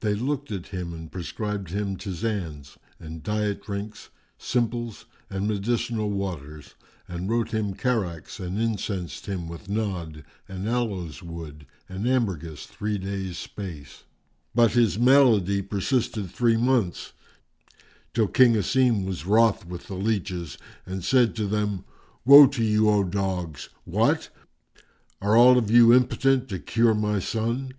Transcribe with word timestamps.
They 0.00 0.16
looked 0.16 0.50
at 0.50 0.66
him 0.74 0.92
and 0.92 1.12
prescribed 1.12 1.70
him 1.70 1.96
ptisanes 1.96 2.76
and 2.98 3.22
diet 3.22 3.62
drinks, 3.62 4.08
simples 4.36 5.04
and 5.30 5.46
medicinal 5.46 6.10
waters 6.10 6.74
and 7.06 7.30
wrote 7.30 7.52
him 7.54 7.74
characts 7.74 8.40
and 8.40 8.60
incensed 8.60 9.26
him 9.26 9.46
with 9.46 9.68
Nadd 9.68 10.24
and 10.48 10.68
aloes 10.68 11.22
wood 11.22 11.66
and 11.88 12.04
ambergris 12.08 12.66
three 12.66 12.98
days' 12.98 13.38
space; 13.38 14.02
but 14.56 14.72
his 14.72 14.98
malady 14.98 15.62
persisted 15.62 16.28
three 16.32 16.56
months, 16.56 17.12
till 18.14 18.26
King 18.26 18.54
Asim 18.56 19.04
was 19.04 19.24
wroth 19.24 19.64
with 19.64 19.86
the 19.86 19.94
leaches 19.94 20.58
and 20.84 21.04
said 21.04 21.36
to 21.36 21.46
them, 21.46 21.84
"Woe 22.24 22.48
to 22.48 22.64
you, 22.64 22.90
O 22.90 23.04
dogs! 23.04 23.68
What? 23.84 24.30
Are 25.22 25.36
all 25.36 25.56
of 25.58 25.70
you 25.70 25.94
impotent 25.94 26.48
to 26.48 26.58
cure 26.58 26.92
my 26.92 27.20
son? 27.20 27.74